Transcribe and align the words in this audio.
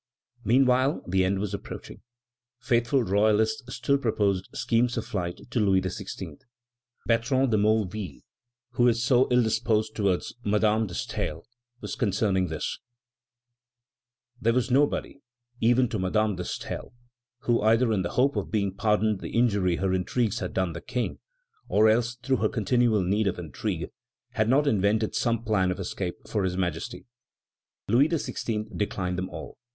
'"Meanwhile 0.43 1.03
the 1.07 1.23
end 1.23 1.37
was 1.37 1.53
approaching. 1.53 2.01
Faithful 2.59 3.03
royalists 3.03 3.75
still 3.75 3.99
proposed 3.99 4.49
schemes 4.51 4.97
of 4.97 5.05
flight 5.05 5.39
to 5.51 5.59
Louis 5.59 5.79
XVI. 5.81 6.41
Bertrand 7.05 7.51
de 7.51 7.57
Molleville, 7.57 8.21
who 8.71 8.87
is 8.87 9.03
so 9.05 9.27
ill 9.29 9.43
disposed 9.43 9.95
toward 9.95 10.23
Madame 10.43 10.87
de 10.87 10.95
Staël, 10.95 11.43
says 11.81 11.93
concerning 11.95 12.47
this: 12.47 12.79
"There 14.41 14.55
was 14.55 14.71
nobody, 14.71 15.19
even 15.59 15.87
to 15.89 15.99
Madame 15.99 16.35
de 16.35 16.45
Staël, 16.45 16.93
who, 17.41 17.61
either 17.61 17.93
in 17.93 18.01
the 18.01 18.13
hope 18.17 18.35
of 18.35 18.49
being 18.49 18.73
pardoned 18.73 19.19
the 19.19 19.29
injury 19.29 19.75
her 19.75 19.93
intrigues 19.93 20.39
had 20.39 20.51
done 20.51 20.73
the 20.73 20.81
King, 20.81 21.19
or 21.69 21.87
else 21.87 22.15
through 22.15 22.37
her 22.37 22.49
continual 22.49 23.03
need 23.03 23.27
of 23.27 23.37
intrigue, 23.37 23.91
had 24.31 24.49
not 24.49 24.65
invented 24.65 25.13
some 25.13 25.43
plan 25.43 25.69
of 25.69 25.79
escape 25.79 26.27
for 26.27 26.43
His 26.43 26.57
Majesty." 26.57 27.05
Louis 27.87 28.09
XVI. 28.09 28.75
declined 28.75 29.19
them 29.19 29.29
all. 29.29 29.59